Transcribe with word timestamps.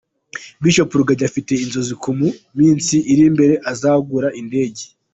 Bishop 0.63 0.89
Rugagi 0.99 1.23
afite 1.29 1.49
inzozi 1.63 1.93
ko 2.03 2.09
mu 2.19 2.29
minsi 2.59 2.95
iri 3.11 3.23
imbere 3.31 3.53
azagura 3.71 4.27
indege. 4.41 4.83